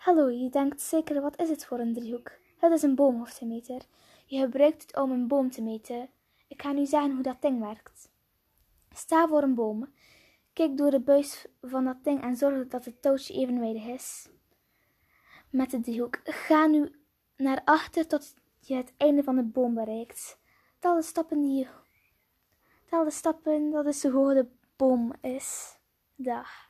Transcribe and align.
Hallo, 0.00 0.30
je 0.30 0.50
denkt 0.50 0.80
zeker, 0.80 1.20
wat 1.20 1.38
is 1.38 1.48
het 1.48 1.64
voor 1.64 1.78
een 1.78 1.94
driehoek? 1.94 2.32
Het 2.58 2.72
is 2.72 2.82
een 2.82 2.94
boomhoogtemeter. 2.94 3.82
Je 4.26 4.38
gebruikt 4.40 4.82
het 4.82 4.96
om 4.96 5.10
een 5.10 5.28
boom 5.28 5.50
te 5.50 5.62
meten. 5.62 6.08
Ik 6.48 6.62
ga 6.62 6.72
nu 6.72 6.86
zeggen 6.86 7.12
hoe 7.12 7.22
dat 7.22 7.42
ding 7.42 7.60
werkt. 7.60 8.10
Sta 8.94 9.28
voor 9.28 9.42
een 9.42 9.54
boom. 9.54 9.92
Kijk 10.52 10.76
door 10.76 10.90
de 10.90 11.00
buis 11.00 11.46
van 11.60 11.84
dat 11.84 12.04
ding 12.04 12.22
en 12.22 12.36
zorg 12.36 12.68
dat 12.68 12.84
het 12.84 13.02
touwtje 13.02 13.34
evenwijdig 13.34 13.84
is. 13.84 14.28
Met 15.50 15.70
de 15.70 15.80
driehoek. 15.80 16.20
Ga 16.24 16.66
nu 16.66 16.92
naar 17.36 17.62
achter 17.64 18.06
tot 18.06 18.34
je 18.60 18.74
het 18.74 18.92
einde 18.96 19.22
van 19.22 19.36
de 19.36 19.44
boom 19.44 19.74
bereikt. 19.74 20.38
Tel 20.78 20.94
de 20.94 21.02
stappen 21.02 21.40
die 21.40 21.58
je... 21.58 21.66
Tel 22.84 23.04
de 23.04 23.10
stappen 23.10 23.70
dat 23.70 23.86
is 23.86 24.02
hoe 24.02 24.12
hoog 24.12 24.32
de 24.32 24.46
boom 24.76 25.12
is. 25.20 25.78
Dag. 26.14 26.69